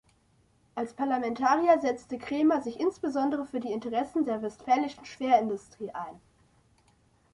[0.73, 6.19] Als Parlamentarier setzte Cremer sich insbesondere für die Interessen des westfälischen Schwerindustrie an.